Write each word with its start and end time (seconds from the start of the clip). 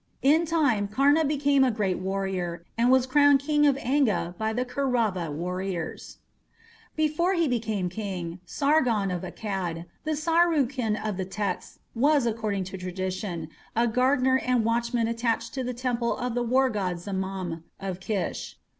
In 0.23 0.47
time 0.47 0.87
Karna 0.87 1.23
became 1.23 1.63
a 1.63 1.69
great 1.69 1.99
warrior, 1.99 2.65
and 2.75 2.89
was 2.89 3.05
crowned 3.05 3.39
King 3.39 3.67
of 3.67 3.77
Anga 3.77 4.33
by 4.39 4.51
the 4.51 4.65
Kaurava 4.65 5.31
warriors. 5.31 6.17
Before 6.95 7.35
he 7.35 7.47
became 7.47 7.87
king, 7.87 8.39
Sargon 8.43 9.11
of 9.11 9.21
Akkad, 9.21 9.85
the 10.03 10.15
Sharrukin 10.15 10.97
of 11.07 11.17
the 11.17 11.25
texts, 11.25 11.77
was, 11.93 12.25
according 12.25 12.63
to 12.63 12.79
tradition, 12.79 13.49
a 13.75 13.85
gardener 13.87 14.39
and 14.43 14.65
watchman 14.65 15.07
attached 15.07 15.53
to 15.53 15.63
the 15.63 15.71
temple 15.75 16.17
of 16.17 16.33
the 16.33 16.41
war 16.41 16.71
god 16.71 16.95
Zamama 16.97 17.61
of 17.79 17.99
Kish. 17.99 18.57